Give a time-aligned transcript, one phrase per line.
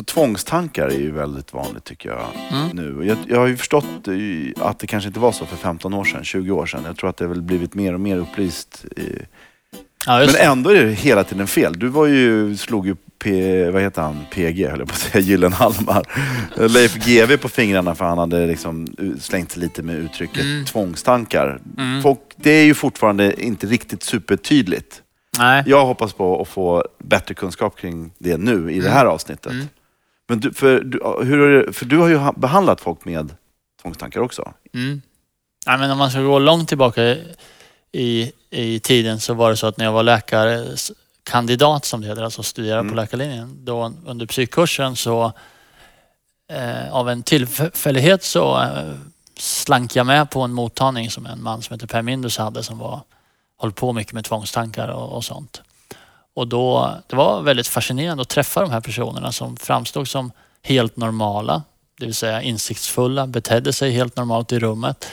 [0.00, 2.76] Alltså tvångstankar är ju väldigt vanligt tycker jag Mm.
[2.76, 3.06] nu.
[3.06, 6.04] Jag, jag har ju förstått eh, att det kanske inte var så för 15 år
[6.04, 6.82] sedan, 20 år sedan.
[6.86, 8.84] Jag tror att det har väl blivit mer och mer upplyst.
[8.96, 9.18] I...
[10.06, 11.78] Ja, Men ändå är det hela tiden fel.
[11.78, 14.18] Du var ju, slog ju P, vad heter han?
[14.34, 16.02] PG höll jag på att säga, Gyllenhammar.
[16.68, 18.86] Leif GW på fingrarna för han hade liksom
[19.20, 20.64] slängt sig lite med uttrycket Mm.
[20.64, 21.60] tvångstankar.
[21.78, 22.02] Mm.
[22.02, 25.02] Folk, det är ju fortfarande inte riktigt supertydligt.
[25.38, 25.62] Nej.
[25.66, 29.52] Jag hoppas på att få bättre kunskap kring det nu i det här avsnittet.
[29.52, 29.66] Mm.
[30.30, 33.34] Men du, för, du, hur, för du har ju ha- behandlat folk med
[33.82, 34.52] tvångstankar också.
[34.74, 35.02] Mm.
[35.66, 37.16] Ja, men om man ska gå långt tillbaka
[37.92, 42.22] i, i tiden så var det så att när jag var läkarkandidat som det heter,
[42.22, 42.90] alltså studerade Mm.
[42.90, 45.32] på läkarlinjen, då under psykkursen så
[46.52, 48.92] eh, av en tillfällighet så eh,
[49.38, 52.78] slank jag med på en mottagning som en man som heter Per Mindus hade som
[52.78, 53.00] var,
[53.58, 55.62] höll på mycket med tvångstankar och, och sånt.
[56.40, 60.96] Och då, det var väldigt fascinerande att träffa de här personerna som framstod som helt
[60.96, 61.62] normala,
[61.98, 65.06] det vill säga insiktsfulla, betedde sig helt normalt i rummet,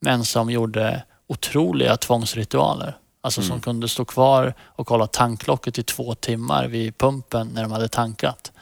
[0.00, 2.96] men som gjorde otroliga tvångsritualer.
[3.20, 3.60] Alltså som Mm.
[3.60, 8.52] kunde stå kvar och kolla tanklocket i två timmar vid pumpen när de hade tankat.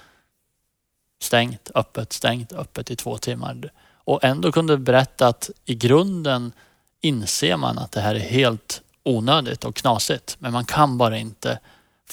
[1.22, 3.70] Stängt, öppet, stängt, öppet i två timmar.
[4.04, 6.52] Och ändå kunde berätta att i grunden
[7.00, 10.36] inser man att det här är helt onödigt och knasigt.
[10.38, 11.58] Men man kan bara inte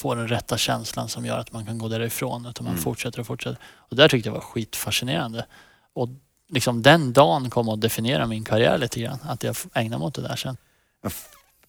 [0.00, 2.46] få den rätta känslan som gör att man kan gå därifrån.
[2.46, 2.82] Utan man Mm.
[2.82, 3.58] fortsätter och fortsätter.
[3.76, 5.46] Och där tyckte jag var skitfascinerande.
[5.94, 6.08] Och
[6.48, 9.18] liksom den dagen kom att definiera min karriär lite grann.
[9.22, 10.56] Att jag ägnar mig åt det där sen.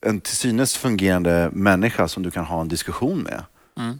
[0.06, 3.44] En till synes fungerande människa som du kan ha en diskussion med.
[3.78, 4.00] Mm.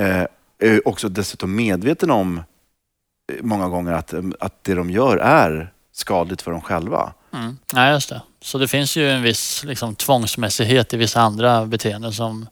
[0.00, 0.26] Eh,
[0.58, 5.72] är också dessutom medveten om eh, många gånger att, eh, att det de gör är
[5.92, 7.12] skadligt för dem själva.
[7.32, 7.58] Mm.
[7.74, 8.22] Ja, just det.
[8.40, 12.48] Så det finns ju en viss liksom, tvångsmässighet i vissa andra beteenden som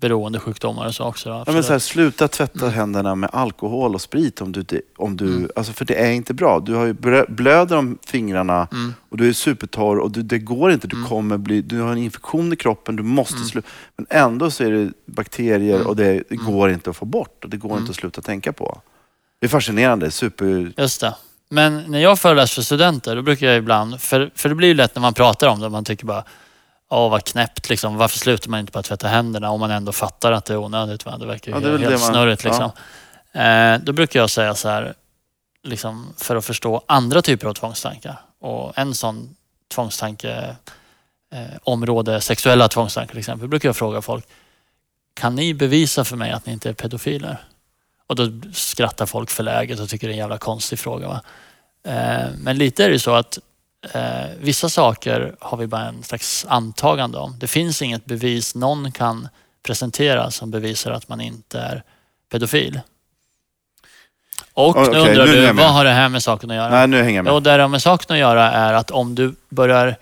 [0.00, 1.28] beroendesjukdomar och så också.
[1.28, 4.64] Då, Ja, men så här, sluta tvätta händerna med alkohol och sprit om du,
[4.96, 5.50] om du Mm.
[5.56, 6.60] alltså för det är inte bra.
[6.60, 6.94] Du har ju
[7.28, 8.94] blöder om fingrarna Mm.
[9.08, 10.86] och du är supertorr och du, det går inte.
[10.88, 11.08] Du Mm.
[11.08, 13.46] kommer bli, du har en infektion i kroppen, du måste Mm.
[13.48, 13.68] sluta.
[13.96, 15.86] Men ändå så är det bakterier Mm.
[15.86, 16.46] och det, det Mm.
[16.46, 18.80] går inte att få bort och det går inte att sluta tänka på.
[19.40, 20.72] Det är fascinerande, super...
[20.76, 21.14] Just det.
[21.50, 24.74] Men när jag föreläser för studenter, då brukar jag ibland, för, för det blir ju
[24.74, 26.24] lätt när man pratar om det, man tycker bara
[26.92, 27.96] Åh vad knäppt liksom.
[27.96, 31.04] Varför slutar man inte bara tvätta händerna om man ändå fattar att det är onödigt?
[31.06, 31.16] Va?
[31.18, 32.70] Det verkar ju Ja, det helt det man- snurrigt liksom.
[33.32, 34.94] Eh, då brukar jag säga så här,
[35.62, 38.16] liksom, för att förstå andra typer av tvångstankar.
[38.40, 39.36] Och en sån
[39.74, 40.56] tvångstanke,
[41.32, 44.24] eh, område sexuella tvångstankar till exempel, brukar jag fråga folk,
[45.14, 47.36] kan ni bevisa för mig att ni inte är pedofiler?
[48.06, 51.08] Och då skrattar folk förläget och tycker det är en jävla konstig fråga.
[51.08, 51.20] Va?
[51.84, 53.38] Eh, men lite är det ju så att
[53.92, 57.36] eh, vissa saker har vi bara en slags antagande om.
[57.38, 59.28] Det finns inget bevis någon kan
[59.62, 61.82] presentera som bevisar att man inte är
[62.32, 62.80] pedofil.
[64.54, 66.70] Och Okej, nu nu undrar är du, vad har det här med saken att göra?
[66.70, 67.32] Nej, nu hänger jag med.
[67.32, 69.96] Och det har med saken att göra är att om du börjar,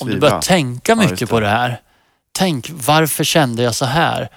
[0.00, 1.26] om du börjar tänka Ja, mycket just det.
[1.26, 1.80] på det här.
[2.32, 4.28] Tänk, varför kände jag så här?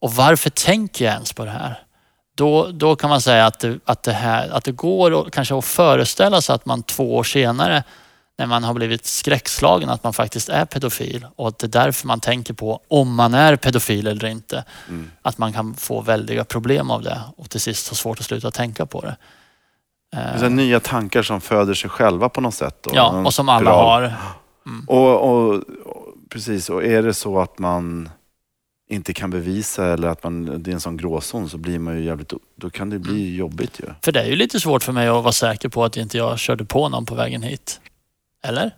[0.00, 1.82] Och varför tänker jag ens på det här?
[2.36, 5.58] Då, då kan man säga att det, att det, här, att det går att, kanske
[5.58, 7.84] att föreställa sig att man två år senare
[8.40, 12.06] när man har blivit skräckslagen att man faktiskt är pedofil och att det är därför
[12.06, 14.64] man tänker på om man är pedofil eller inte.
[14.88, 15.10] Mm.
[15.22, 18.50] Att man kan få väldiga problem av det och till sist ha svårt att sluta
[18.50, 19.16] tänka på det.
[20.12, 22.76] Det är Eh, nya tankar som föder sig själva på något sätt.
[22.82, 22.90] då.
[22.94, 24.02] Ja, och som alla spiral.
[24.02, 24.16] har.
[24.86, 25.64] Och, och, och,
[26.30, 28.08] precis, och är det så att man
[28.90, 32.04] inte kan bevisa eller att man, det är en sån gråzon så blir man ju
[32.04, 33.36] jävligt, då kan det bli Mm.
[33.36, 33.84] jobbigt ju.
[34.02, 36.38] För det är ju lite svårt för mig att vara säker på att inte jag
[36.38, 37.80] körde på någon på vägen hit.
[38.44, 38.74] Eller?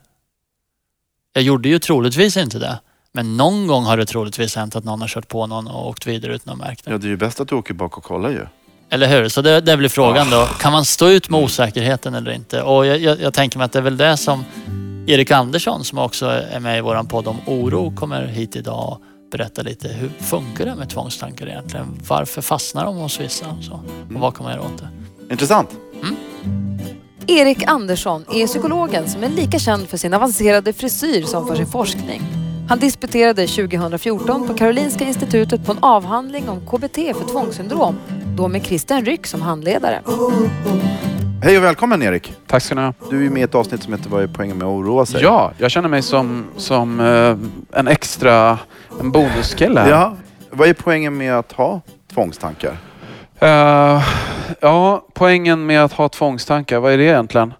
[1.32, 2.80] Jag gjorde ju troligtvis inte det.
[3.12, 6.06] Men någon gång har det troligtvis hänt att någon har kört på någon och åkt
[6.06, 6.90] vidare utan att ha märkt det.
[6.90, 8.46] Ja, det är ju bäst att du åker bak och kollar ju.
[8.90, 9.28] Eller hur?
[9.28, 10.46] Så det, det blir frågan då.
[10.60, 11.44] Kan man stå ut med Mm.
[11.44, 12.62] osäkerheten eller inte?
[12.62, 14.44] Och jag, jag, jag tänker mig att det är väl det som
[15.06, 19.00] Erik Andersson som också är med i våran podd om oro kommer hit idag och
[19.30, 22.00] berätta lite hur funkar det med tvångstankar egentligen?
[22.08, 23.46] Varför fastnar de hos vissa?
[23.58, 23.72] Och, så?
[24.14, 24.88] och vad kan man göra åt det?
[25.32, 25.70] Intressant.
[27.26, 31.66] Erik Andersson är psykologen som är lika känd för sin avancerade frisyr som för sin
[31.66, 32.22] forskning.
[32.68, 37.98] Han disputerade 2014 på Karolinska institutet på en avhandling om KBT för tvångssyndrom,
[38.36, 40.00] då med Christian Ryck som handledare.
[41.42, 42.32] Hej och välkommen Erik.
[42.46, 42.94] Tack ska ni ha.
[43.10, 45.22] Du är med i ett avsnitt som heter Vad är poängen med att oroa sig?
[45.22, 48.58] Ja, jag känner mig som, som eh, en extra,
[49.00, 50.16] en bonuskille ja.
[50.50, 51.80] Vad är poängen med att ha
[52.14, 52.76] tvångstankar?
[53.42, 54.02] Uh,
[54.60, 57.54] ja, poängen med att ha tvångstankar, vad är det egentligen?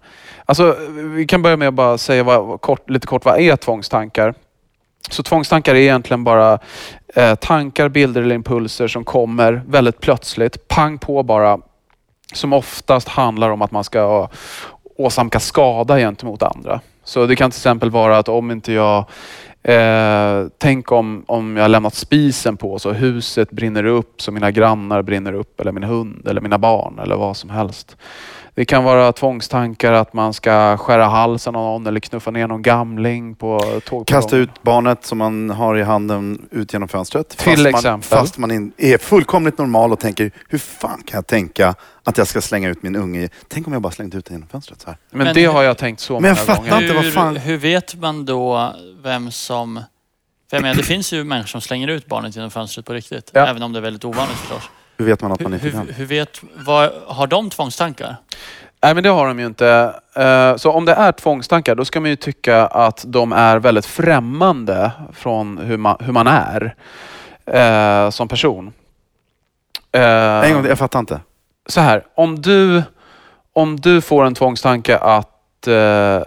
[0.45, 0.75] Alltså,
[1.15, 4.33] vi kan börja med att bara säga vad, kort, lite kort, vad är tvångstankar?
[5.09, 6.59] Så tvångstankar är egentligen bara
[7.15, 11.59] eh, tankar, bilder eller impulser som kommer väldigt plötsligt, pang på bara,
[12.33, 14.29] som oftast handlar om att man ska
[14.97, 16.81] åsamka skada gentemot andra.
[17.03, 19.05] Så det kan till exempel vara att om inte jag
[19.63, 25.01] Eh, tänk om, om jag lämnat spisen på så huset brinner upp så mina grannar
[25.01, 27.97] brinner upp eller min hund eller mina barn eller vad som helst.
[28.55, 32.61] Det kan vara tvångstankar att man ska skära halsen av någon eller knuffa ner någon
[32.61, 34.05] gamling på tågperrongen.
[34.05, 37.29] Kasta ut barnet som man har i handen ut genom fönstret.
[37.29, 37.91] Till fast exempel.
[37.91, 42.27] Man, fast man är fullkomligt normal och tänker, hur fan kan jag tänka att jag
[42.27, 43.29] ska slänga ut min unge?
[43.47, 44.97] Tänk om jag bara slängde ut den genom fönstret så här.
[45.11, 46.81] Men, Men det hur- har jag tänkt så Men jag många fattar gånger.
[46.83, 48.73] inte, vad fan- Hur, hur vet man då
[49.03, 49.75] vem som...
[50.49, 53.31] För jag menar, det finns ju människor som slänger ut barnet genom fönstret på riktigt.
[53.33, 53.47] Ja.
[53.47, 54.63] Även om det är väldigt ovanligt förstås.
[54.97, 55.87] Hur vet man att Hur, man inte hur, kan?
[55.89, 56.41] hur vet...
[56.55, 58.15] Vad, har de tvångstankar?
[58.83, 59.93] Nej men det har de ju inte.
[60.15, 63.85] Eh, Så om det är tvångstankar då ska man ju tycka att de är väldigt
[63.85, 66.75] främmande från hur man, hur man är
[67.45, 68.73] eh, som person.
[69.91, 70.01] Eh,
[70.49, 71.19] En gång jag fattar inte.
[71.65, 72.83] Så här, om du,
[73.53, 76.21] om du får en tvångstanke att eh,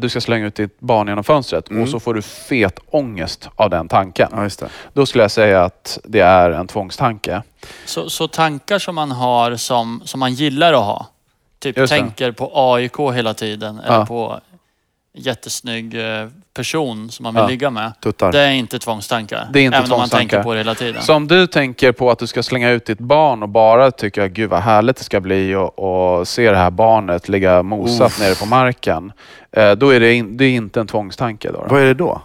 [0.00, 1.82] du ska slänga ut ditt barn genom fönstret Mm.
[1.82, 4.28] och så får du fet ångest av den tanken.
[4.32, 4.68] Ja, just det.
[4.92, 7.42] Då skulle jag säga att det är en tvångstanke.
[7.86, 11.06] Så, så tankar som man har som, som man gillar att ha.
[11.58, 11.98] Typ Just det.
[11.98, 14.06] tänker på AIK hela tiden eller Ja.
[14.06, 14.40] på
[15.14, 17.48] jättesnygg eh, person som man vill Ja.
[17.48, 17.92] ligga med.
[18.00, 18.32] Tuttar.
[18.32, 19.48] Det är inte tvångstankar.
[19.52, 21.02] Det är inte även om man tänker på det hela tiden.
[21.02, 24.26] Så om du tänker på att du ska slänga ut ditt barn och bara tycker
[24.28, 25.78] gud vad härligt det ska bli och,
[26.18, 28.20] och se det här barnet ligga mosat Uff.
[28.20, 29.12] nere på marken.
[29.52, 31.48] Eh, då är det, in, det är inte en tvångstanke.
[31.52, 31.66] Då, då.
[31.74, 32.22] Vad är det då?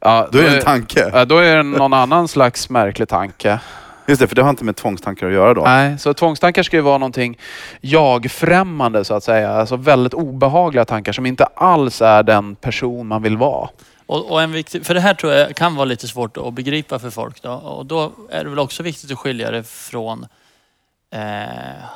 [0.00, 1.24] Ja, Då är det en tanke.
[1.24, 3.58] Då är det någon annan slags märklig tanke.
[4.06, 5.62] Just det, för det har inte med tvångstankar att göra då.
[5.62, 7.38] Nej, så tvångstankar ska ju vara någonting
[7.80, 9.50] jag-främmande så att säga.
[9.50, 13.68] Alltså väldigt obehagliga tankar som inte alls är den person man vill vara.
[14.06, 16.98] Och, och en viktig, för det här tror jag kan vara lite svårt att begripa
[16.98, 17.42] för folk.
[17.42, 17.52] Då.
[17.52, 20.26] Och då är det väl också viktigt att skilja det från
[21.14, 21.20] eh,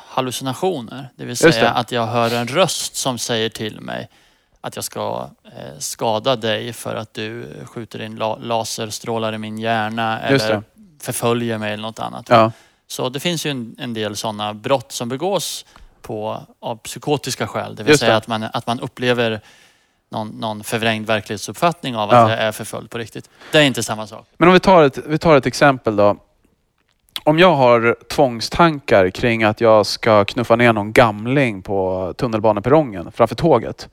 [0.07, 1.09] hallucinationer.
[1.15, 1.71] Det vill säga det.
[1.71, 4.09] att jag hör en röst som säger till mig
[4.61, 9.57] att jag ska eh, skada dig för att du skjuter in la, laserstrålar i min
[9.57, 10.63] hjärna Just eller det.
[10.99, 12.29] Förföljer mig eller något annat.
[12.29, 12.51] Ja.
[12.87, 15.65] Så det finns ju en, en del sådana brott som begås
[16.01, 17.75] på, av psykotiska skäl.
[17.75, 18.17] Det vill Just säga det.
[18.17, 19.41] att man, att man upplever
[20.09, 22.29] någon, någon förvrängd verklighetsuppfattning av att Ja.
[22.29, 23.29] jag är förföljd på riktigt.
[23.51, 24.27] Det är inte samma sak.
[24.37, 26.17] Men om vi tar, ett, vi tar ett exempel då.
[27.27, 33.35] Om jag har tvångstankar kring att jag ska knuffa ner någon gamling på tunnelbaneperrongen framför
[33.35, 33.89] tåget.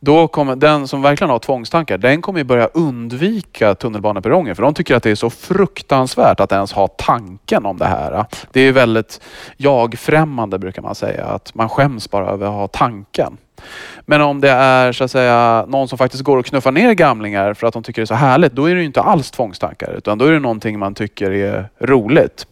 [0.00, 4.74] Då kommer den som verkligen har tvångstankar, den kommer ju börja undvika tunnelbaneperrongen för de
[4.74, 8.24] tycker att det är så fruktansvärt att ens ha tanken om det här.
[8.52, 9.20] Det är väldigt
[9.56, 13.36] jag-främmande brukar man säga, att man skäms bara över att ha tanken.
[14.00, 17.54] Men om det är så att säga någon som faktiskt går och knuffar ner gamlingar
[17.54, 19.92] för att de tycker det är så härligt, då är det ju inte alls tvångstankar
[19.92, 22.46] utan då är det någonting man tycker är roligt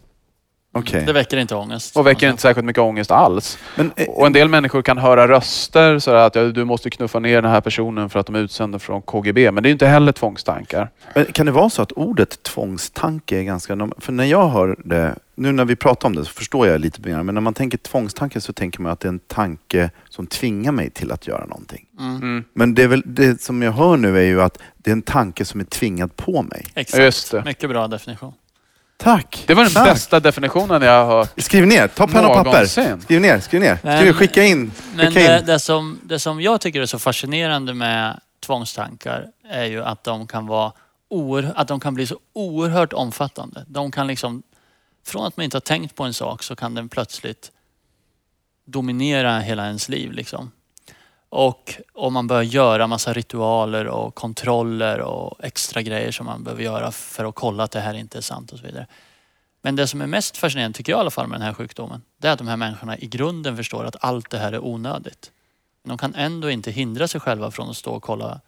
[0.75, 1.03] Okej.
[1.05, 1.97] Det väcker inte ångest.
[1.97, 3.57] och väcker inte särskilt mycket ångest alls.
[3.75, 7.19] Men, eh, Och en del människor kan höra röster så att ja, du måste knuffa
[7.19, 9.51] ner den här personen för att de är utsända från KGB.
[9.51, 10.89] Men det är inte heller tvångstankar.
[11.15, 13.89] Men kan det vara så att ordet tvångstanke är ganska...
[13.97, 17.01] För när jag hör det, nu när vi pratar om det så förstår jag lite
[17.01, 17.23] mer.
[17.23, 20.71] Men när man tänker tvångstanke så tänker man att det är en tanke som tvingar
[20.71, 21.85] mig till att göra någonting.
[21.99, 22.43] Mm.
[22.53, 25.01] Men det, är väl, det som jag hör nu är ju att det är en
[25.01, 26.65] tanke som är tvingad på mig.
[26.75, 27.03] Exakt.
[27.03, 27.43] Just det.
[27.45, 28.33] Mycket bra definition.
[28.97, 29.43] Tack!
[29.47, 29.85] Det var den Tack.
[29.93, 31.41] bästa definitionen jag har hört.
[31.41, 32.51] Skriv ner, ta penna och papper.
[32.51, 33.01] Någonsin.
[33.01, 33.79] Skriv ner, skriv ner.
[33.83, 34.71] Men- Skriv, skicka in.
[34.95, 35.45] Men Skicka det, in.
[35.45, 40.27] det, som, det som jag tycker är så fascinerande med tvångstankar är ju att de
[40.27, 40.71] kan vara
[41.09, 43.65] oer, att de kan bli så oerhört omfattande.
[43.67, 44.43] De kan liksom,
[45.05, 47.51] från att man inte har tänkt på en sak så kan den plötsligt
[48.65, 50.11] dominera hela ens liv.
[50.11, 50.51] Liksom.
[51.35, 56.63] Och om man börjar göra massa ritualer och kontroller och extra grejer som man behöver
[56.63, 58.87] göra för att kolla att det här inte är sant och så vidare.
[59.61, 62.01] Men det som är mest fascinerande, tycker jag i alla fall med den här sjukdomen,
[62.17, 65.31] det är att de här människorna i grunden förstår att allt det här är onödigt.
[65.83, 68.39] Men de kan ändå inte hindra sig själva från att stå och kolla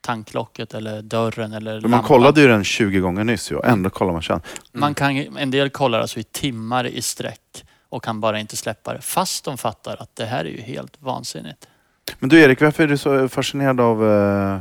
[0.00, 2.08] tanklocket eller dörren eller Man lampan.
[2.08, 4.40] kollade ju den 20 gånger nyss och ändå kollar man sen.
[4.72, 8.94] Man kan, en del kollar alltså i timmar i sträck och kan bara inte släppa
[8.94, 9.00] det.
[9.00, 11.68] Fast de fattar att det här är ju helt vansinnigt.
[12.18, 14.58] Men du Erik, varför är du så fascinerad av eh,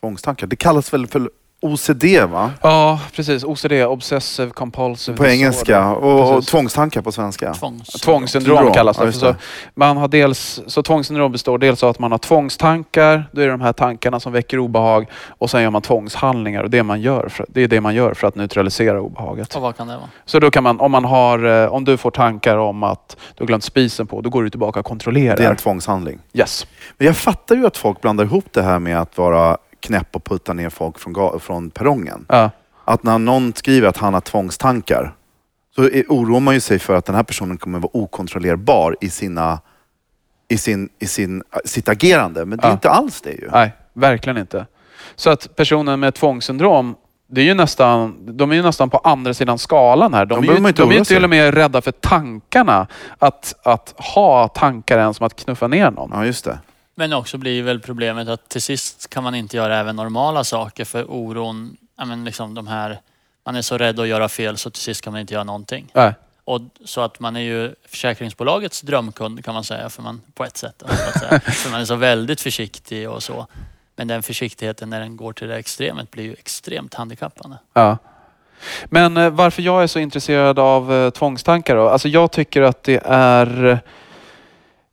[0.00, 0.46] tvångstankar?
[0.46, 2.50] Det kallas väl för OCD va?
[2.62, 3.44] Ja, precis.
[3.44, 6.50] OCD, Obsessive Compulsive På engelska och, och Precis.
[6.50, 7.54] tvångstankar på svenska.
[7.54, 7.88] Tvångs...
[7.88, 9.12] Tvångssyndrom Syndrom, kallas ja, det.
[9.12, 9.26] för.
[9.26, 9.34] det.
[9.34, 9.40] Så,
[9.74, 13.50] man har dels, så tvångssyndrom består dels av att man har tvångstankar, då är det
[13.50, 17.28] de här tankarna som väcker obehag och sen gör man tvångshandlingar och det, man gör
[17.28, 19.56] för, det är det man gör för att neutralisera obehaget.
[19.56, 20.08] Och vad kan det vara?
[20.24, 23.42] Så då kan man, om, man har, eh, om du får tankar om att du
[23.42, 25.36] har glömt spisen på, då går du tillbaka och kontrollerar.
[25.36, 26.18] Det är en tvångshandling.
[26.32, 26.66] Yes.
[26.98, 30.24] Men jag fattar ju att folk blandar ihop det här med att vara knäpp och
[30.24, 32.26] putta ner folk från, från perrongen.
[32.28, 32.50] Ja.
[32.84, 35.14] Att när någon skriver att han har tvångstankar
[35.74, 39.60] så oroar man ju sig för att den här personen kommer vara okontrollerbar i, sina,
[40.48, 42.44] i, sin, i sin, sitt agerande.
[42.44, 42.72] Men det är Ja.
[42.72, 43.48] inte alls det ju.
[43.52, 44.66] Nej, verkligen inte.
[45.16, 46.94] Så att personen med tvångssyndrom,
[47.28, 50.26] det är ju nästan, de är ju nästan på andra sidan skalan här.
[50.26, 52.86] De, De är ju, inte de är till och med rädda för tankarna.
[53.18, 56.10] Att, att ha tankar än som att knuffa ner någon.
[56.14, 56.58] Ja, just det.
[56.98, 60.84] Men också blir väl problemet att till sist kan man inte göra även normala saker
[60.84, 63.00] för oron, ja men liksom de här,
[63.44, 65.90] man är så rädd att göra fel så till sist kan man inte göra någonting.
[65.92, 66.14] Nej.
[66.44, 70.56] Och så att man är ju försäkringsbolagets drömkund kan man säga, för man, på ett
[70.56, 70.82] sätt.
[71.44, 73.46] för man är så väldigt försiktig och så.
[73.96, 77.56] Men den försiktigheten när den går till det extremet blir ju extremt handikappande.
[77.72, 77.98] Ja.
[78.84, 81.88] Men eh, varför jag är så intresserad av eh, tvångstankar då?
[81.88, 83.80] Alltså jag tycker att det är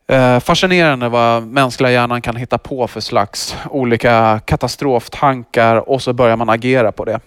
[0.08, 6.38] eh, fascinerande vad mänskliga hjärnan kan hitta på för slags olika katastroftankar och så börjar
[6.38, 7.20] man agera på det.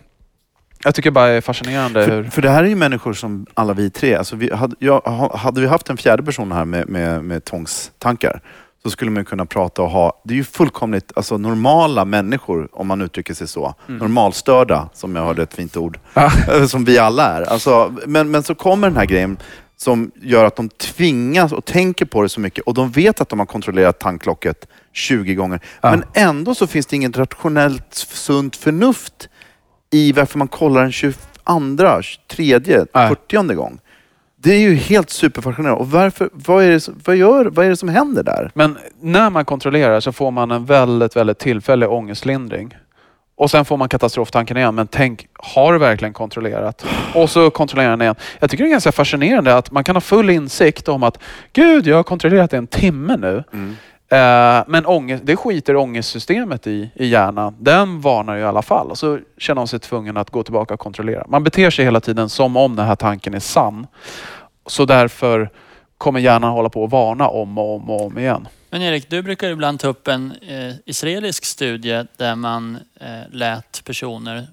[0.84, 2.24] Jag tycker bara det är fascinerande För, hur...
[2.30, 4.14] för det här är ju människor som alla vi tre.
[4.14, 7.44] Alltså vi hade, jag, ha- hade vi haft en fjärde person här med, med, med
[7.44, 8.40] tvångstankar
[8.82, 10.20] så skulle man kunna prata och ha...
[10.24, 13.74] Det är ju fullkomligt alltså, normala människor, om man uttrycker sig så.
[13.86, 15.98] Normalstörda, som jag hörde ett fint ord.
[16.14, 16.30] Ja.
[16.52, 17.42] Eh, som vi alla är.
[17.42, 19.36] Alltså, men, men så kommer den här grejen
[19.76, 23.28] som gör att de tvingas och tänker på det så mycket och de vet att
[23.28, 25.60] de har kontrollerat tanklocket 20 gånger.
[25.80, 25.90] Ja.
[25.90, 29.28] Men ändå så finns det inget rationellt sunt förnuft
[29.90, 31.20] i varför man kollar en 22,
[32.02, 32.58] 23,
[32.94, 33.08] Nej.
[33.08, 33.80] 40 gång.
[34.36, 35.80] Det är ju helt superfascinerande.
[35.80, 38.50] Och varför, vad, är det, vad, gör, vad är det som händer där?
[38.54, 42.76] Men när man kontrollerar så får man en väldigt, väldigt tillfällig ångestlindring.
[43.36, 44.74] Och sen får man katastroftanken igen.
[44.74, 46.86] Men tänk, har du verkligen kontrollerat?
[47.14, 48.14] Och så kontrollerar den igen.
[48.38, 51.18] Jag tycker det är ganska fascinerande att man kan ha full insikt om att
[51.52, 53.44] Gud, jag har kontrollerat i en timme nu.
[54.08, 57.54] Eh, men ångest, det skiter ångestsystemet i, i hjärnan.
[57.58, 58.90] Den varnar ju i alla fall.
[58.90, 61.24] Och så känner man sig tvungen att gå tillbaka och kontrollera.
[61.28, 63.86] Man beter sig hela tiden som om den här tanken är sann.
[64.66, 65.50] Så därför
[65.98, 68.48] kommer hjärnan hålla på att varna om och om och om igen.
[68.70, 73.84] Men Erik, du brukar ibland ta upp en eh, israelisk studie där man eh, lät
[73.84, 74.46] personer,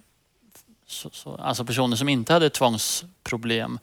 [0.88, 3.79] så, så, alltså personer som inte hade tvångsproblem,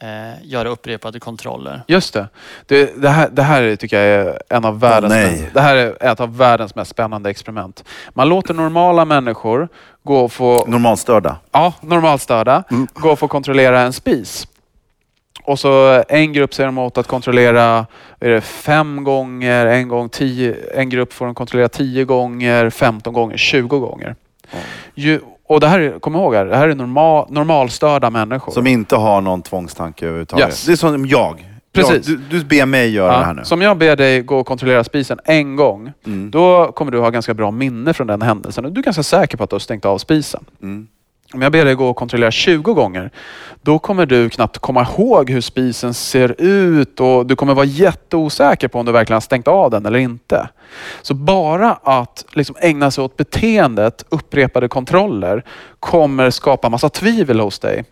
[0.00, 1.82] eh, göra upprepade kontroller.
[1.88, 2.28] Just det.
[2.66, 5.40] Det, det, här, det här är, tycker jag är en av världens, nej.
[5.40, 7.84] mest, det här är ett av världens mest spännande experiment.
[8.14, 9.68] Man låter normala människor
[10.02, 11.36] gå och få, Normalstörda.
[11.52, 12.86] ja, normalstörda, Mm.
[12.94, 14.48] gå och få kontrollera en spis.
[15.48, 17.86] Och så en grupp säger de åt att kontrollera
[18.20, 23.12] är det fem gånger, en gång tio, en grupp får de kontrollera tio gånger, 15
[23.12, 24.14] gånger, 20 gånger.
[24.94, 28.52] Ju, och det här, är- kom ihåg, här, det här är normal, normalstörda människor.
[28.52, 30.46] Som inte har någon tvångstanke överhuvudtaget.
[30.46, 30.66] Yes.
[30.66, 31.44] Det är som jag.
[31.72, 32.06] Precis.
[32.06, 33.44] Du, du ber mig göra Ja, det här nu.
[33.44, 36.30] Som jag ber dig gå och kontrollera spisen en gång, Mm.
[36.30, 38.74] då kommer du ha ganska bra minne från den händelsen.
[38.74, 40.44] Du är ganska säker på att du har stängt av spisen.
[40.62, 40.88] Mm.
[41.34, 43.10] Om jag ber dig gå och kontrollera 20 gånger,
[43.62, 48.68] då kommer du knappt komma ihåg hur spisen ser ut och du kommer vara jätteosäker
[48.68, 50.48] på om du verkligen har stängt av den eller inte.
[51.02, 55.44] Så bara att liksom ägna sig åt beteendet, upprepade kontroller,
[55.80, 57.84] kommer skapa massa tvivel hos dig.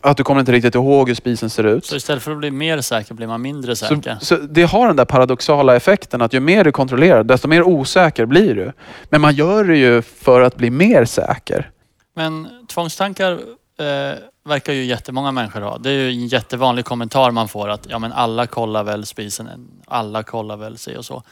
[0.00, 1.86] Att du kommer inte riktigt ihåg hur spisen ser ut.
[1.86, 4.16] Så istället för att bli mer säker blir man mindre Så, säker.
[4.20, 8.26] så det har den där paradoxala effekten att ju mer du kontrollerar, desto mer osäker
[8.26, 8.72] blir du.
[9.04, 11.70] Men man gör det ju för att bli mer säker.
[12.14, 13.32] Men tvångstankar
[13.76, 15.78] eh, verkar ju jättemånga människor ha.
[15.78, 19.70] Det är ju en jättevanlig kommentar man får att ja men alla kollar väl spisen,
[19.86, 21.22] alla kollar väl sig och så.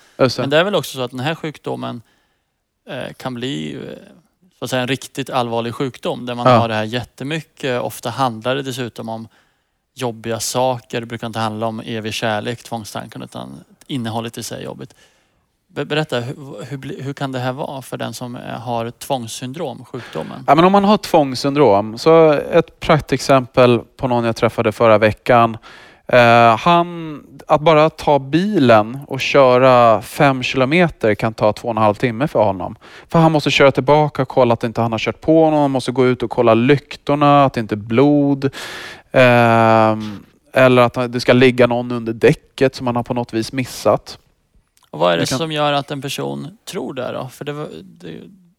[0.43, 2.03] Men det är väl också så att den här sjukdomen
[2.89, 3.81] eh, kan bli eh,
[4.59, 6.59] så att säga, en riktigt allvarlig sjukdom där man Ja.
[6.59, 7.81] har det här jättemycket.
[7.83, 9.29] Ofta handlar det dessutom om
[9.95, 11.01] jobbiga saker.
[11.01, 14.95] Det brukar inte handla om evig kärlek, tvångstanken, utan innehållet i sig är jobbigt.
[15.75, 20.45] Berätta, hur, hur, hur kan det här vara för den som eh, har tvångssyndrom, sjukdomen?
[20.47, 25.57] Ja, men om man har tvångssyndrom, så ett praktexempel på någon jag träffade förra veckan.
[26.07, 31.83] Eh, han, att bara ta bilen och köra fem kilometer kan ta två och en
[31.83, 32.77] halv timme för honom.
[33.09, 35.61] För han måste köra tillbaka och kolla att inte han har kört på någon.
[35.61, 38.45] Han måste gå ut och kolla lyktorna, att det inte är blod.
[39.11, 39.97] Eh,
[40.53, 44.19] eller att det ska ligga någon under däcket som han har på något vis missat.
[44.93, 47.29] Och vad är det kan- som gör att en person tror det då?
[47.29, 48.09] För det, var- det,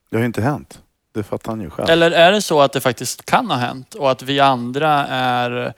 [0.10, 0.82] Det har ju inte hänt.
[1.14, 1.90] Det fattar han ju själv.
[1.90, 5.74] eller är det så att det faktiskt kan ha hänt och att vi andra är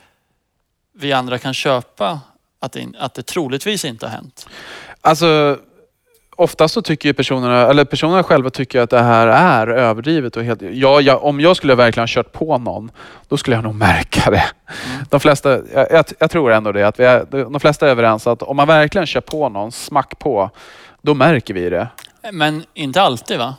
[0.92, 2.20] vi andra kan köpa
[2.60, 4.48] att det, att det troligtvis inte har hänt?
[5.00, 5.58] Alltså,
[6.36, 10.62] oftast så tycker personerna, eller personerna själva tycker att det här är överdrivet och helt...
[10.62, 12.90] Ja, ja, om jag skulle verkligen ha kört på någon,
[13.28, 14.44] då skulle jag nog märka det.
[15.10, 18.26] De flesta, jag, jag, jag tror ändå det, att vi är, de flesta är överens
[18.26, 20.50] att om man verkligen kör på någon, smack på,
[21.02, 21.88] då märker vi det.
[22.32, 23.54] Men inte alltid va?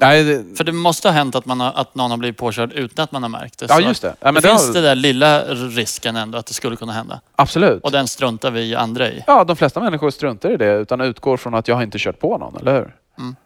[0.00, 2.72] Nej, det, För det måste ha hänt att, man har, att någon har blivit påkörd
[2.72, 3.66] utan att man har märkt det.
[3.68, 4.08] ja, just det.
[4.08, 6.92] Ja, det men det finns har, det där lilla risken ändå att det skulle kunna
[6.92, 7.20] hända.
[7.36, 7.82] Absolut.
[7.82, 9.24] Och den struntar vi andra i.
[9.26, 12.18] Ja, de flesta människor struntar i det utan utgår från att jag har inte kört
[12.18, 12.94] på någon, eller hur?
[13.18, 13.36] Mm.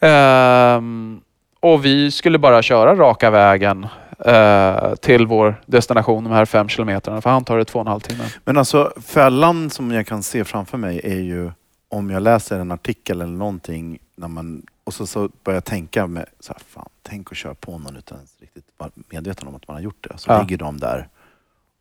[0.00, 1.20] Ehm,
[1.60, 3.86] och vi skulle bara köra raka vägen
[4.24, 7.20] eh, till vår destination, de här fem kilometrarna.
[7.20, 8.24] För han tar det två och en halv timme.
[8.44, 11.50] Men alltså fällan som jag kan se framför mig är ju
[11.88, 16.06] om jag läser en artikel eller någonting när man, och så, så börjar jag tänka
[16.06, 19.54] med, så här, fan, tänk att köra på någon utan ens riktigt vara medveten om
[19.54, 20.18] att man har gjort det.
[20.18, 20.40] Så Ja.
[20.42, 21.08] ligger de där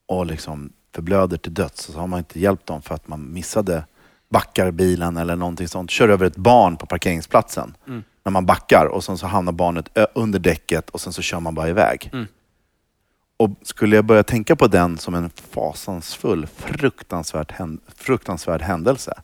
[0.06, 3.34] och liksom förblöder till döds och så har man inte hjälpt dem för att man
[3.34, 3.84] missade
[4.30, 5.92] backar bilen eller någonting sånt.
[5.92, 8.04] Kör över ett barn på parkeringsplatsen Mm.
[8.24, 11.56] när man backar och sen så hamnar barnet under däcket och sen så kör man
[11.56, 12.10] bara iväg.
[12.14, 12.28] Mm.
[13.38, 19.22] Och skulle jag börja tänka på den som en fasansfull, fruktansvärt hän- fruktansvärd händelse.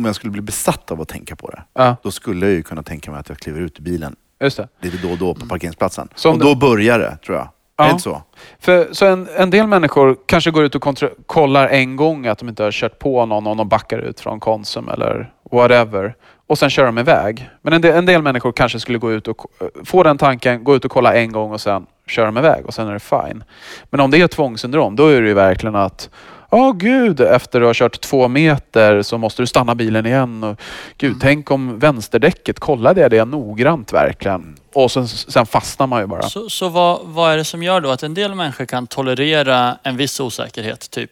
[0.00, 2.62] Om jag skulle bli besatt av att tänka på det, Ja, då skulle jag ju
[2.62, 4.68] kunna tänka mig att jag kliver ut i bilen just det.
[4.80, 6.08] lite då och då på parkeringsplatsen.
[6.14, 7.48] Som och då börjar det, tror jag.
[7.76, 7.84] Ja.
[7.84, 8.22] Är det inte så?
[8.60, 12.48] För, så en, en del människor kanske går ut och kollar en gång att de
[12.48, 16.14] inte har kört på någon om de backar ut från Konsum eller whatever.
[16.46, 17.50] Och sen kör de iväg.
[17.62, 19.48] Men en del, en del människor kanske skulle gå ut och ko-
[19.84, 22.74] få den tanken, gå ut och kolla en gång och sen kör de iväg och
[22.74, 23.44] sen är det fine.
[23.90, 26.10] Men om det är tvångssyndrom, då är det ju verkligen att
[26.50, 30.44] Åh gud, efter du har kört två meter så måste du stanna bilen igen.
[30.44, 30.60] Och,
[30.96, 34.56] gud, tänk om vänsterdäcket, kollade jag det noggrant verkligen?
[34.74, 36.22] Och sen, sen fastnar man ju bara.
[36.22, 39.76] Så, så vad, vad är det som gör då att en del människor kan tolerera
[39.82, 40.90] en viss osäkerhet?
[40.90, 41.10] Typ,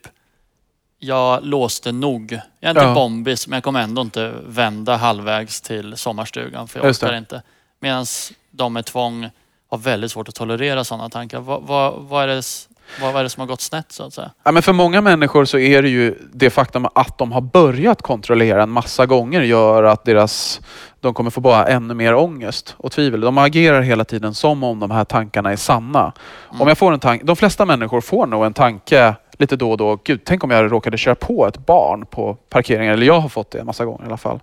[0.98, 2.32] jag låste nog.
[2.60, 2.94] Jag är inte Ja.
[2.94, 7.06] bombis men jag kommer ändå inte vända halvvägs till sommarstugan för jag Just det.
[7.06, 7.42] orkar inte.
[7.80, 8.06] Medan
[8.50, 9.30] de med tvång
[9.70, 11.40] har väldigt svårt att tolerera sådana tankar.
[11.40, 12.42] Vad, vad, vad, är det,
[13.00, 14.30] vad, är det som har gått snett så att säga?
[14.44, 18.02] Ja, men för många människor så är det ju det faktum att de har börjat
[18.02, 20.60] kontrollera en massa gånger gör att deras,
[21.00, 23.20] de kommer få bara ännu mer ångest och tvivel.
[23.20, 26.12] De agerar hela tiden som om de här tankarna är sanna.
[26.46, 29.76] Om jag får en tanke, de flesta människor får nog en tanke lite då och
[29.76, 29.98] då.
[30.04, 32.92] Gud, tänk om jag råkade köra på ett barn på parkeringen.
[32.92, 34.40] Eller jag har fått det en massa gånger i alla fall.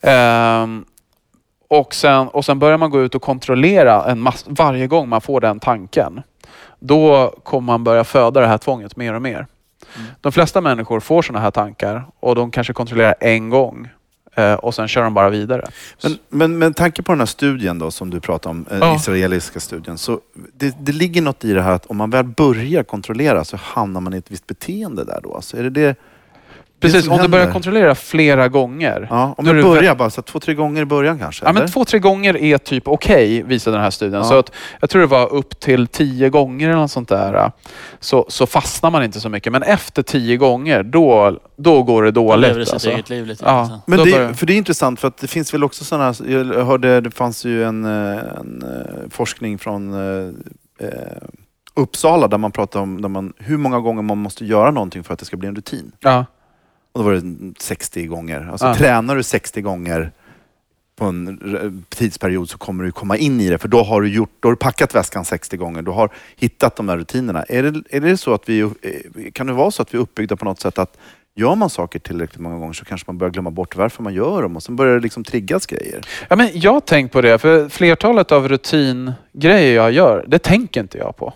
[0.00, 0.84] Ehm,
[1.68, 5.20] och, sen, och sen börjar man gå ut och kontrollera en mass, varje gång man
[5.20, 6.22] får den tanken.
[6.80, 9.46] Då kommer man börja föda det här tvånget mer och mer.
[9.96, 10.08] Mm.
[10.20, 13.88] De flesta människor får sådana här tankar och de kanske kontrollerar en gång
[14.34, 15.68] eh, och sen kör de bara vidare.
[16.02, 18.96] Men, men med tanke på den här studien då som du pratade om, den Ja.
[18.96, 19.98] israeliska studien.
[19.98, 20.20] Så
[20.54, 24.00] det, det ligger något i det här att om man väl börjar kontrollera så hamnar
[24.00, 25.34] man i ett visst beteende där då.
[25.34, 25.96] Alltså är det det,
[26.80, 27.52] Precis, om du börjar händer?
[27.52, 29.06] kontrollera flera gånger.
[29.10, 31.44] Ja, om Då det börjar bara så två, tre gånger i början kanske?
[31.44, 34.18] Ja, men två, tre gånger är typ okej, visar den här studien.
[34.22, 34.24] Ja.
[34.28, 37.52] Så att, jag tror det var upp till tio gånger eller något sånt där.
[38.00, 39.52] Så, så fastnar man inte så mycket.
[39.52, 42.48] Men efter tio gånger, då, då går det De dåligt.
[42.48, 42.90] lever sitt alltså.
[42.90, 43.50] eget liv lite Ja.
[43.52, 43.66] grann.
[43.66, 43.80] så.
[43.86, 46.14] Men Då det, börjar- för det är intressant för att det finns väl också sådana,
[46.28, 50.28] jag hörde det fanns ju en, eh, en eh, forskning från eh,
[50.88, 50.92] eh,
[51.74, 55.12] Uppsala där man pratade om där man, hur många gånger man måste göra någonting för
[55.12, 55.92] att det ska bli en rutin.
[56.00, 56.24] Ja.
[56.92, 58.48] Och då var det 60 gånger.
[58.52, 58.74] Alltså Ja.
[58.74, 60.12] tränar du 60 gånger
[60.96, 63.58] på en tidsperiod så kommer du komma in i det.
[63.58, 65.82] För då har du, gjort, då har du packat väskan 60 gånger.
[65.82, 67.42] Du har hittat de där rutinerna.
[67.48, 68.68] Är det, är det så att vi, eh,
[69.32, 70.96] kan det vara så att vi är uppbyggda på något sätt att
[71.34, 74.42] gör man saker tillräckligt många gånger så kanske man börjar glömma bort varför man gör
[74.42, 76.00] dem och sen börjar det liksom triggas grejer.
[76.28, 80.80] Ja, men jag har tänkt på det, för flertalet av rutingrejer jag gör, det tänker
[80.80, 81.32] inte jag på.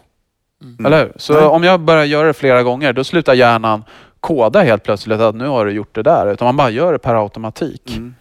[0.62, 0.86] Mm.
[0.86, 1.12] Eller hur?
[1.16, 1.42] Så Nej.
[1.42, 3.84] om jag börjar göra det flera gånger, då slutar hjärnan
[4.24, 6.26] koda helt plötsligt att nu har du gjort det där.
[6.32, 7.90] Utan man bara gör det per automatik.
[7.90, 8.14] Mm.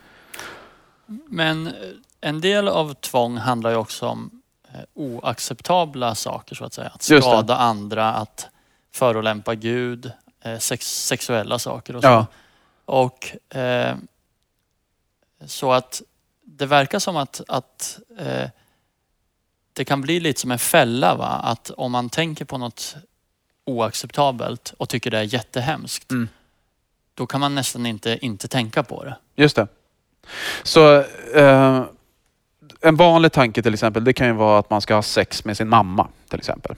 [1.27, 1.73] Men
[2.21, 4.41] en del av tvång handlar ju också om
[4.73, 6.91] eh, oacceptabla saker så att säga.
[6.93, 8.47] Att skada andra, att
[8.93, 10.11] förolämpa Gud,
[10.41, 12.07] eh, sex, sexuella saker och så.
[12.07, 12.25] Ja.
[12.85, 13.95] Och eh,
[15.45, 16.01] så att
[16.41, 18.49] det verkar som att, att eh,
[19.73, 21.15] det kan bli lite som en fälla.
[21.15, 21.27] Va?
[21.43, 22.95] Att om man tänker på något
[23.65, 26.11] oacceptabelt och tycker det är jättehemskt.
[26.11, 26.29] Mm.
[27.15, 29.15] Då kan man nästan inte, inte tänka på det.
[29.35, 29.67] Just det.
[30.63, 31.03] Så
[31.35, 31.81] eh,
[32.81, 35.57] en vanlig tanke till exempel, det kan ju vara att man ska ha sex med
[35.57, 36.75] sin mamma till exempel.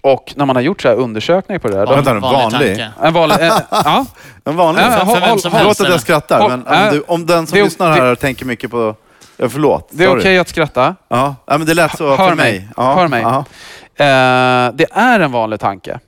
[0.00, 1.86] Och när man har gjort så här undersökningar på det där.
[1.86, 2.76] Vänta nu, vanlig?
[2.78, 2.92] tanke.
[3.02, 4.06] en vanlig, eh, ja,
[4.44, 4.84] En vanlig?
[4.84, 5.38] För, håll- håll- håll-.
[5.50, 7.94] Förlåt att jag skrattar, Håll- men äh, om, du, om den som det lyssnar det-
[8.02, 8.96] här tänker mycket på...
[9.36, 9.88] Ja, förlåt.
[9.90, 10.96] det är okej att skratta.
[11.08, 11.36] Ja.
[11.46, 12.52] ja, men det lät så Hör för mig.
[12.52, 12.68] mig.
[12.76, 12.94] Ja.
[12.94, 13.22] Hör mig.
[13.22, 13.44] Ja.
[13.96, 15.98] Eh, det är en vanlig tanke.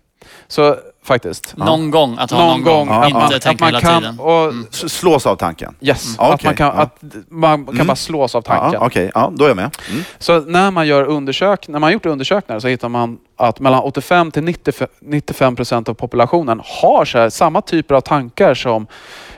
[0.49, 1.57] Så faktiskt.
[1.57, 2.88] Någon gång, att ha någon, gång.
[2.88, 3.38] Ja, inte ja.
[3.38, 4.20] tänka hela kan, tiden.
[4.20, 4.66] Och, Mm.
[4.70, 5.75] Slås av tanken.
[5.81, 6.29] Yes, Mm.
[6.31, 6.72] att Okej, man kan, ja.
[6.72, 7.87] att man kan Mm.
[7.87, 8.72] bara slås av tanken.
[8.81, 9.77] Ja, Okej, ja, då är jag med.
[9.90, 10.05] Mm.
[10.18, 14.31] Så när man gör undersök när man gjort undersökningar så hittar man att mellan 85
[14.31, 18.87] till 95 95 procent av populationen har så här, samma typer av tankar som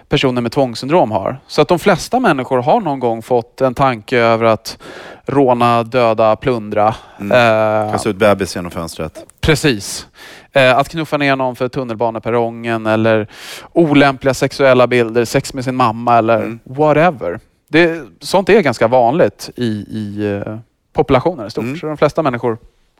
[0.09, 1.38] personer med tvångssyndrom har.
[1.47, 4.79] Så att de flesta människor har någon gång fått en tanke över att
[5.27, 6.94] råna, döda, plundra.
[7.21, 7.87] Mm.
[7.87, 9.25] Eh, Kasta ut bebis genom fönstret.
[9.40, 10.07] Precis.
[10.53, 13.27] Eh, att knuffa ner någon för tunnelbaneperrongen eller
[13.73, 16.59] olämpliga sexuella bilder, sex med sin mamma eller Mm.
[16.64, 17.40] whatever.
[17.68, 20.57] Det, sånt är ganska vanligt i, i eh,
[20.92, 21.64] populationen i stort.
[21.64, 21.79] Mm.
[21.79, 22.59] Så de flesta människor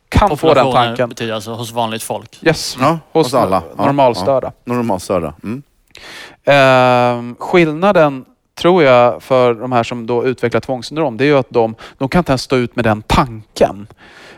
[0.09, 1.09] kan få den tanken.
[1.09, 2.39] betyder alltså hos vanligt folk.
[2.43, 3.63] Yes, Ja, hos, hos alla.
[3.79, 4.53] Ja, normalstörda.
[4.65, 5.35] Normalstörda.
[5.43, 5.63] Mm.
[6.45, 11.51] Ehm, skillnaden tror jag för de här som då utvecklar tvångssyndrom, det är ju att
[11.51, 13.87] de, de kan inte ens stå ut med den tanken.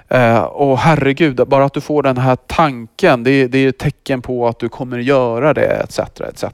[0.09, 3.79] Eh, och herregud, bara att du får den här tanken, det, är- det är ett
[3.79, 5.99] tecken på att du kommer göra det, etc.
[5.99, 6.45] etc.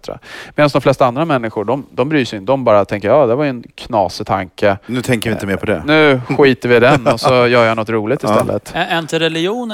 [0.54, 2.52] Medan de flesta andra människor, de, de bryr sig inte.
[2.52, 4.78] De bara tänker, ja det var ju en knasig tanke.
[4.86, 5.82] Nu tänker vi inte mer på det.
[5.86, 8.72] Nu skiter vi i den och så gör jag något roligt istället.
[8.74, 9.72] Är är inte religion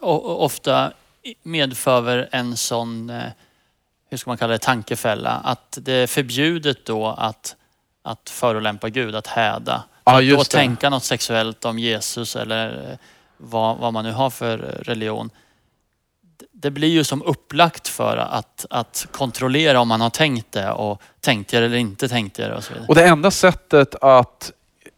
[0.00, 0.90] ofta
[1.42, 3.16] medför en sån, eh,
[4.12, 5.30] hur ska man kalla det, tankefälla?
[5.30, 7.56] Att det är förbjudet då att,
[8.02, 9.82] att förolämpa Gud, att häda.
[10.04, 10.44] Ja, att då det.
[10.44, 12.98] tänka något sexuellt om Jesus eller eh,
[13.36, 15.30] vad, vad man nu har för eh, religion.
[16.52, 21.02] Det blir ju som upplagt för att, att kontrollera om man har tänkt det och
[21.20, 22.88] tänkt det eller inte tänkt det och så vidare.
[22.88, 24.52] Och det enda sättet att,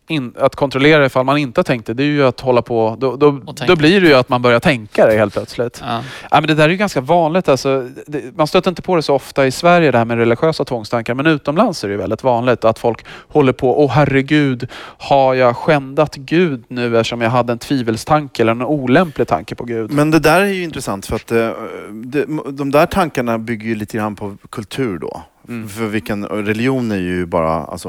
[0.07, 2.97] in, att kontrollera ifall man inte har tänkt det, det är ju att hålla på...
[2.99, 5.83] Då, då, då blir det ju att man börjar tänka det helt plötsligt.
[5.87, 6.03] Ja.
[6.31, 7.49] Ja, men det där är ju ganska vanligt.
[7.49, 10.65] Alltså, det, man stöter inte på det så ofta i Sverige, det här med religiösa
[10.65, 11.15] tvångstankar.
[11.15, 15.57] Men utomlands är det ju väldigt vanligt att folk håller på, åh herregud, har jag
[15.57, 19.93] skändat Gud nu eftersom jag hade en tvivelstanke eller en olämplig tanke på Gud?
[19.93, 21.51] Men det där är ju intressant för att eh,
[21.91, 25.23] det, de där tankarna bygger ju lite grann på kultur då.
[25.49, 25.69] Mm.
[25.69, 27.89] För vilken, religion är ju bara, alltså,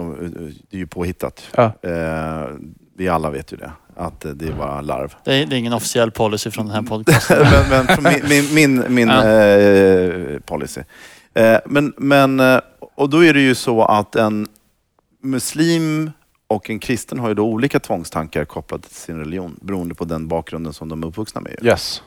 [0.70, 1.44] det är ju påhittat.
[1.56, 1.72] Ja.
[1.82, 2.48] Eh,
[2.98, 5.16] vi alla vet ju det, att eh, det är bara larv.
[5.26, 7.38] Det, är, det är ingen officiell policy från den här podcasten.
[7.70, 9.28] men men min, min, min, Ja.
[9.30, 10.82] eh, policy.
[11.34, 12.60] Eh, men, men, eh,
[12.96, 14.48] och då är det ju så att en
[15.24, 16.12] muslim
[16.48, 20.28] och en kristen har ju då olika tvångstankar kopplade till sin religion beroende på den
[20.28, 21.60] bakgrunden som de är uppvuxna med.
[21.62, 22.02] Yes.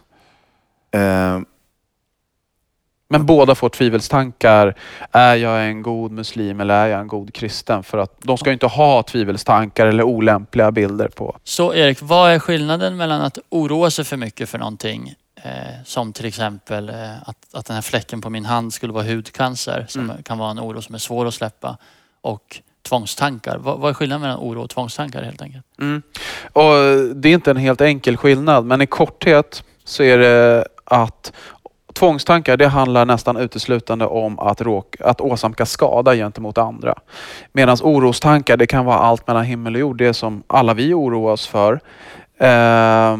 [3.11, 4.75] Men båda får tvivelstankar.
[5.12, 7.83] Är jag en god muslim eller är jag en god kristen?
[7.83, 11.37] För att de ska ju inte ha tvivelstankar eller olämpliga bilder på.
[11.44, 15.51] Så Erik, vad är skillnaden mellan att oroa sig för mycket för någonting, eh,
[15.85, 16.94] som till exempel eh,
[17.27, 20.23] att, att den här fläcken på min hand skulle vara hudcancer, som Mm.
[20.23, 21.77] kan vara en oro som är svår att släppa,
[22.21, 23.59] och tvångstankar.
[23.59, 25.64] Vad, vad är skillnaden mellan oro och tvångstankar helt enkelt?
[25.81, 26.03] Mm.
[26.53, 26.75] Och
[27.16, 31.33] det är inte en helt enkel skillnad, men i korthet så är det att
[31.99, 36.95] tvångstankar det handlar nästan uteslutande om att, råka, att åsamka skada gentemot andra.
[37.53, 41.33] Medan orostankar det kan vara allt mellan himmel och jord, det som alla vi oroar
[41.33, 41.81] oss för
[42.39, 43.17] eh,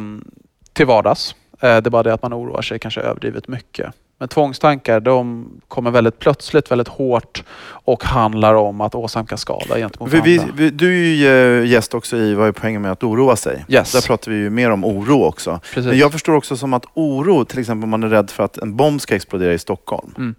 [0.73, 1.35] till vardags.
[1.53, 3.95] Eh, det är bara det att man oroar sig kanske överdrivet mycket.
[4.21, 10.13] Men tvångstankar de kommer väldigt plötsligt, väldigt hårt och handlar om att åsamka skada gentemot
[10.13, 10.53] vi, vi, andra.
[10.57, 13.65] vi, du är ju eh, gäst också i Vad är poängen med att oroa sig?
[13.69, 13.93] Yes.
[13.93, 15.61] Där pratar vi ju mer om oro också.
[15.75, 15.89] Precis.
[15.91, 18.59] Men jag förstår också som att oro, till exempel om man är rädd för att
[18.59, 20.15] en bomb ska explodera i Stockholm.
[20.19, 20.35] Mm.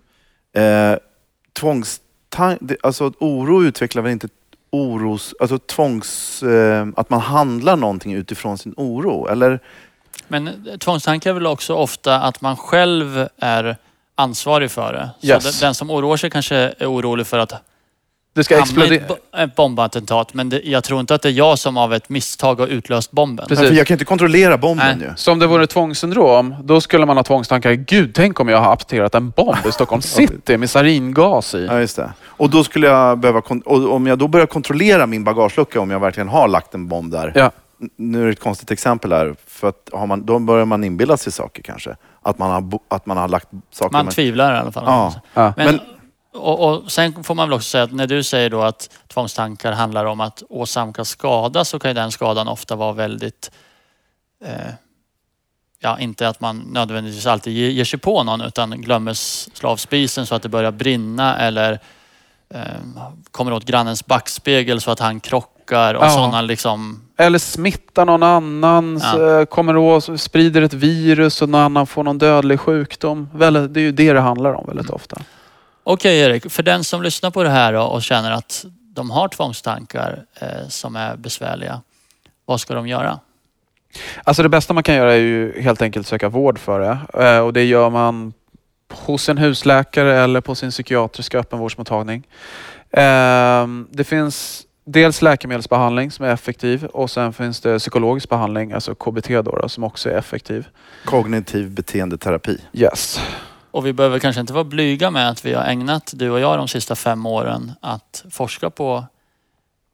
[0.93, 0.97] Eh,
[1.59, 4.27] tvångstan- det- alltså oro utvecklar väl inte
[4.71, 9.27] oros, alltså tvångs, eh, att man handlar någonting utifrån sin oro?
[9.27, 9.59] Eller?
[10.29, 13.77] Men eh, tvångstankar är väl också ofta att man själv är
[14.15, 15.27] ansvarig för det.
[15.27, 15.43] Yes.
[15.43, 17.53] Så den, den som oroar sig kanske är orolig för att
[18.35, 18.95] Det ska explodera.
[18.95, 21.93] ett, bo- ett bombattentat, men det, jag tror inte att det är jag som av
[21.93, 23.47] ett misstag har utlöst bomben.
[23.47, 23.59] Precis.
[23.61, 25.07] Nej, för jag kan inte kontrollera bomben Nej.
[25.07, 25.13] ju.
[25.15, 27.71] Så om det vore tvångssyndrom, då skulle man ha tvångstankar.
[27.71, 31.65] Gud, tänk om jag har apterat en bomb i Stockholm city med saringas i.
[31.65, 32.13] Ja, just det.
[32.25, 36.29] Och då skulle jag behöva, om jag då börjar kontrollera min bagagelucka om jag verkligen
[36.29, 37.31] har lagt en bomb där.
[37.35, 37.51] Ja.
[37.95, 41.17] Nu är det ett konstigt exempel här, för att har man, då börjar man inbilla
[41.17, 41.95] sig saker kanske.
[42.21, 43.91] Att man har, bo- att man har lagt saker...
[43.93, 44.83] Man med- tvivlar i alla fall.
[44.87, 45.13] Ja.
[45.33, 45.53] Ja.
[45.57, 45.79] Men, Men-
[46.33, 49.71] och, och sen får man väl också säga att när du säger då att tvångstankar
[49.71, 53.51] handlar om att åsamka skada så kan ju den skadan ofta vara väldigt...
[54.45, 54.51] Eh,
[55.79, 59.69] ja, inte att man nödvändigtvis alltid ge- ger sig på någon utan glömmer s- slå
[59.69, 61.79] av spisen så att det börjar brinna eller
[62.53, 62.61] eh,
[63.31, 66.09] kommer åt grannens backspegel så att han krockar och Ja.
[66.09, 67.01] sådana liksom...
[67.17, 69.39] Eller smittar någon annan, Ja.
[69.39, 73.29] eh, kommer åt, sprider ett virus och någon annan får någon dödlig sjukdom.
[73.33, 75.17] Väl, det är ju det det handlar om väldigt ofta.
[75.83, 80.23] Okej Erik, för den som lyssnar på det här och känner att de har tvångstankar
[80.41, 81.81] eh, som är besvärliga,
[82.45, 83.19] vad ska de göra?
[84.23, 87.25] Alltså det bästa man kan göra är ju helt enkelt söka vård för det.
[87.25, 88.33] Eh, Och det gör man
[88.93, 92.23] hos en husläkare eller på sin psykiatriska öppenvårdsmottagning.
[92.91, 98.95] Ehm, Det finns dels läkemedelsbehandling som är effektiv och sen finns det psykologisk behandling, alltså
[98.95, 100.67] KBT då, då som också är effektiv.
[101.05, 102.57] Kognitiv beteendeterapi.
[102.73, 103.19] Yes.
[103.71, 106.57] Och vi behöver kanske inte vara blyga med att vi har ägnat, du och jag,
[106.57, 109.05] de sista fem åren att forska på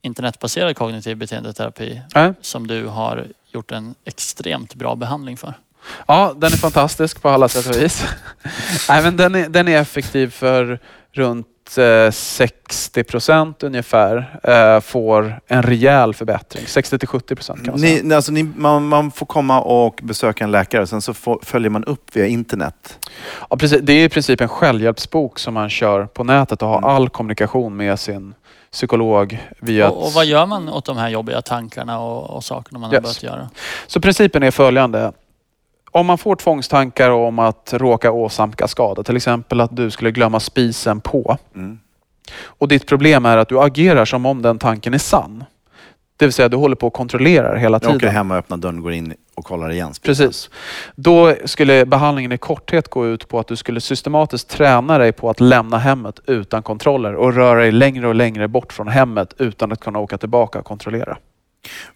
[0.01, 2.33] internetbaserad kognitiv beteendeterapi Nej.
[2.41, 5.53] som du har gjort en extremt bra behandling för.
[6.07, 8.05] Ja, den är fantastisk på alla sätt och vis.
[8.89, 10.79] Nej, men den, är, den är effektiv för
[11.11, 11.47] runt
[12.11, 16.65] 60 procent ungefär eh, får en rejäl förbättring.
[16.67, 18.03] 60 till 70 procent kan man säga.
[18.03, 21.69] Ni, alltså ni, man, man får komma och besöka en läkare, sen så får, följer
[21.69, 22.99] man upp via internet.
[23.49, 23.79] Ja, precis.
[23.83, 26.89] Det är i princip en självhjälpsbok som man kör på nätet och har Mm.
[26.89, 28.33] all kommunikation med sin
[28.71, 32.79] psykolog via Och, och vad gör man åt de här jobbiga tankarna och, och sakerna
[32.79, 33.03] man har Yes.
[33.03, 33.49] börjat göra?
[33.87, 35.11] Så principen är följande.
[35.95, 40.39] Om man får tvångstankar om att råka åsamka skada, till exempel att du skulle glömma
[40.39, 41.79] spisen på Mm.
[42.45, 45.43] och ditt problem är att du agerar som om den tanken är sann.
[46.17, 47.95] Det vill säga du håller på och kontrollerar hela Jag tiden.
[47.95, 49.91] åker hem och öppnar dörren, går in och kollar igen.
[50.03, 50.49] Precis.
[50.95, 55.29] Då skulle behandlingen i korthet gå ut på att du skulle systematiskt träna dig på
[55.29, 59.71] att lämna hemmet utan kontroller och röra dig längre och längre bort från hemmet utan
[59.71, 61.17] att kunna åka tillbaka och kontrollera.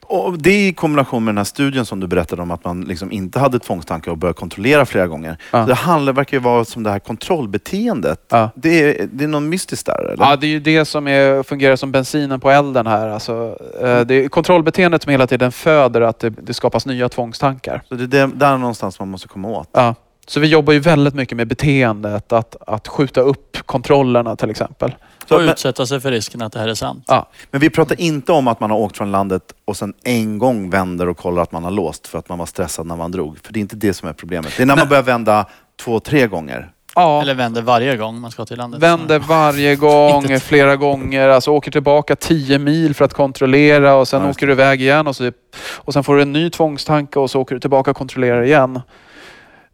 [0.02, 3.12] Och det i kombination med den här studien som du berättade om att man liksom
[3.12, 5.38] inte hade tvångstankar och började kontrollera flera gånger.
[5.52, 5.66] Ja.
[5.66, 8.26] Det handlar, verkar ju vara som det här kontrollbeteendet.
[8.30, 8.50] Ja.
[8.56, 10.26] Det, är, det är något mystiskt där eller?
[10.26, 13.08] Ja, det är ju det som är, fungerar som bensinen på elden här.
[13.08, 17.82] Alltså, eh, det är kontrollbeteendet som hela tiden föder att det, det skapas nya tvångstankar.
[17.90, 19.70] Så det är där någonstans man måste komma åt.
[19.72, 19.96] Ja.
[20.30, 24.96] Så vi jobbar ju väldigt mycket med beteendet, att, att skjuta upp kontrollerna till exempel.
[25.28, 27.04] Så, och men, utsätta sig för risken att det här är sant.
[27.08, 27.30] Ja.
[27.52, 30.70] men vi pratar inte om att man har åkt från landet och sen en gång
[30.70, 33.38] vänder och kollar att man har låst för att man var stressad när man drog.
[33.44, 34.54] För det är inte det som är problemet.
[34.58, 35.46] Det är när man börjar vända
[35.82, 36.72] två, tre gånger.
[36.96, 37.22] Ja.
[37.22, 38.80] Eller vänder varje gång man ska till landet.
[38.82, 44.24] Vänder varje gång, flera gånger, alltså åker tillbaka 10 mil för att kontrollera och sen
[44.24, 45.32] Ja, åker du iväg igen och, så,
[45.76, 48.82] och sen får du en ny tvångstanke och så åker du tillbaka och kontrollerar igen.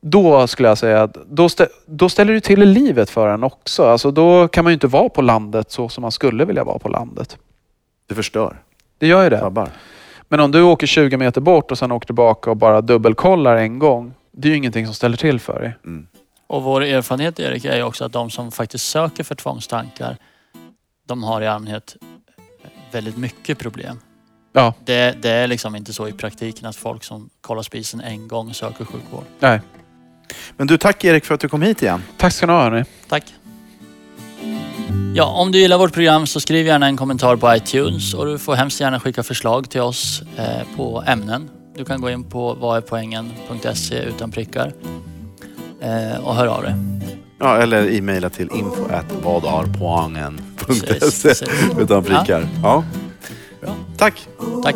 [0.08, 3.44] Då skulle jag säga att då, stä, då ställer du till i livet för en
[3.44, 3.86] också.
[3.86, 6.80] Alltså då kan man ju inte vara på landet så som man skulle vilja vara
[6.80, 7.38] på landet.
[8.08, 8.62] Det förstör.
[8.98, 9.39] Det gör ju det.
[9.39, 9.70] Sabbar.
[10.30, 13.80] Men om du åker 20 meter bort och sen åker tillbaka och bara dubbelkollar en
[13.80, 14.13] gång.
[14.32, 15.78] Det är ju ingenting som ställer till för dig.
[15.86, 16.08] Mm.
[16.48, 20.18] Och vår erfarenhet Erik är ju också att de som faktiskt söker för tvångstankar,
[21.08, 21.96] de har i allmänhet
[22.91, 24.00] väldigt mycket problem.
[24.54, 28.28] Ja, Det, det är liksom inte så i praktiken att folk som kollar spisen en
[28.28, 29.24] gång söker sjukvård.
[29.39, 29.60] nej.
[30.58, 32.04] Men du, tack Erik för att du kom hit igen.
[32.18, 32.84] Tack ska ni ha hörni.
[33.08, 33.34] Tack.
[35.16, 38.38] Ja, om du gillar vårt program så skriv gärna en kommentar på iTunes och du
[38.38, 41.50] får hemskt gärna skicka förslag till oss eh, på ämnen.
[41.76, 44.74] Du kan gå in på vadärpoängen.se utan prickar
[45.82, 46.74] eh, och hör av dig.
[47.40, 48.88] Ja, eller e-maila till info
[49.24, 51.34] vadarpoangen.se
[51.80, 52.48] utan prickar.
[52.64, 52.84] Ja.
[53.62, 53.76] Bra.
[53.98, 54.28] Tack.
[54.64, 54.76] Tack.